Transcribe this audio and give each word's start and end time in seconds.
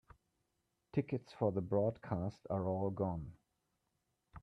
Tickets 0.93 1.31
for 1.31 1.51
the 1.51 1.61
broadcast 1.61 2.47
are 2.49 2.67
all 2.67 2.89
gone. 2.89 3.33